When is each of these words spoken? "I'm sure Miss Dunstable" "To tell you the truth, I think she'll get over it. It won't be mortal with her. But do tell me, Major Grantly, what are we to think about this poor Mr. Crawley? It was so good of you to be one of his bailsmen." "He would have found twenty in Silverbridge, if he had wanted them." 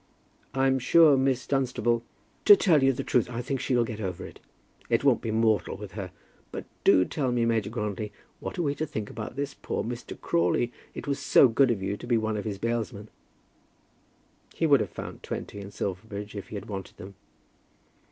"I'm 0.55 0.79
sure 0.79 1.15
Miss 1.15 1.45
Dunstable" 1.45 2.01
"To 2.45 2.55
tell 2.55 2.81
you 2.81 2.91
the 2.91 3.03
truth, 3.03 3.29
I 3.29 3.43
think 3.43 3.59
she'll 3.59 3.83
get 3.83 4.01
over 4.01 4.25
it. 4.25 4.39
It 4.89 5.03
won't 5.03 5.21
be 5.21 5.29
mortal 5.29 5.77
with 5.77 5.91
her. 5.91 6.09
But 6.51 6.65
do 6.83 7.05
tell 7.05 7.31
me, 7.31 7.45
Major 7.45 7.69
Grantly, 7.69 8.11
what 8.39 8.57
are 8.57 8.63
we 8.63 8.73
to 8.73 8.87
think 8.87 9.11
about 9.11 9.35
this 9.35 9.53
poor 9.53 9.83
Mr. 9.83 10.19
Crawley? 10.19 10.73
It 10.95 11.05
was 11.05 11.19
so 11.19 11.47
good 11.47 11.69
of 11.69 11.83
you 11.83 11.97
to 11.97 12.07
be 12.07 12.17
one 12.17 12.35
of 12.35 12.45
his 12.45 12.57
bailsmen." 12.57 13.09
"He 14.55 14.65
would 14.65 14.79
have 14.79 14.89
found 14.89 15.21
twenty 15.21 15.59
in 15.59 15.69
Silverbridge, 15.69 16.35
if 16.35 16.47
he 16.47 16.55
had 16.55 16.65
wanted 16.67 16.97
them." 16.97 17.13